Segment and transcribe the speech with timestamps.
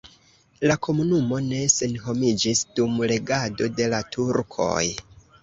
[0.69, 4.83] La komunumo ne senhomiĝis dum regado de la turkoj.